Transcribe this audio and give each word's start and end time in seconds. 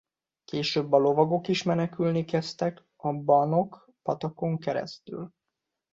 Később 0.45 0.91
a 0.91 0.97
lovagok 0.97 1.47
is 1.47 1.63
menekülni 1.63 2.25
kezdtek 2.25 2.83
a 2.95 3.13
Bannock-patakon 3.13 4.57
keresztül. 4.59 5.31